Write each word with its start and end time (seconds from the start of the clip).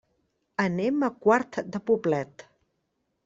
Anem 0.63 1.03
a 1.07 1.09
Quart 1.27 1.59
de 1.75 1.81
Poblet. 1.91 2.47